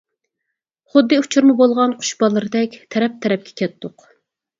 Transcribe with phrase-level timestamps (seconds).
[0.93, 4.09] خۇددى ئۇچۇرما بولغان قۇش بالىلىرىدەك تەرەپ-تەرەپكە كەتتۇق.